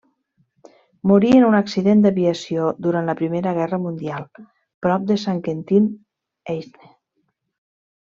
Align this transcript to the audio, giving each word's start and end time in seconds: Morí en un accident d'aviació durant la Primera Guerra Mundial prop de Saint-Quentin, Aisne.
Morí 1.11 1.33
en 1.39 1.45
un 1.49 1.57
accident 1.57 2.01
d'aviació 2.07 2.71
durant 2.87 3.11
la 3.11 3.17
Primera 3.21 3.55
Guerra 3.61 3.81
Mundial 3.87 4.29
prop 4.43 5.09
de 5.15 5.23
Saint-Quentin, 5.29 5.91
Aisne. 6.59 6.95